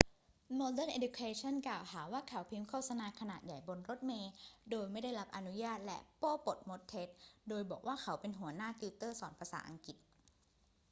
[0.55, 4.31] โมเดิร์นเอ็ดยูเคชัน กล่าวหาว่าเขาพิมพ์โฆษณาขนาดใหญ่บนรถเมล์
[4.71, 7.07] โดยไม่ได้รับอนุญาตและโป้ปดมดเท็จ
[7.49, 9.97] โดยบอกว่าเขาเป็นหัวหน้าติวเตอร์สอนภาษาอังกฤษ